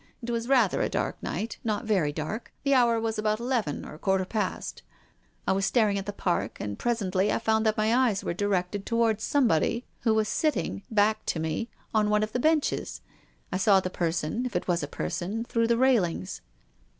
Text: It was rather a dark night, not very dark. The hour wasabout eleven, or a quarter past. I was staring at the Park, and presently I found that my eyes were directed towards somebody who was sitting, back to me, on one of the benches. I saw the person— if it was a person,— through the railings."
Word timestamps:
It 0.23 0.31
was 0.31 0.47
rather 0.47 0.81
a 0.81 0.89
dark 0.89 1.21
night, 1.21 1.59
not 1.63 1.85
very 1.85 2.11
dark. 2.11 2.51
The 2.63 2.73
hour 2.73 2.99
wasabout 2.99 3.39
eleven, 3.39 3.85
or 3.85 3.93
a 3.93 3.99
quarter 3.99 4.25
past. 4.25 4.81
I 5.47 5.51
was 5.51 5.63
staring 5.67 5.99
at 5.99 6.07
the 6.07 6.11
Park, 6.11 6.59
and 6.59 6.79
presently 6.79 7.31
I 7.31 7.37
found 7.37 7.67
that 7.67 7.77
my 7.77 7.93
eyes 7.95 8.23
were 8.23 8.33
directed 8.33 8.83
towards 8.83 9.23
somebody 9.23 9.85
who 9.99 10.15
was 10.15 10.27
sitting, 10.27 10.81
back 10.89 11.23
to 11.27 11.39
me, 11.39 11.69
on 11.93 12.09
one 12.09 12.23
of 12.23 12.31
the 12.31 12.39
benches. 12.39 13.01
I 13.51 13.57
saw 13.57 13.79
the 13.79 13.91
person— 13.91 14.43
if 14.47 14.55
it 14.55 14.67
was 14.67 14.81
a 14.81 14.87
person,— 14.87 15.43
through 15.45 15.67
the 15.67 15.77
railings." 15.77 16.41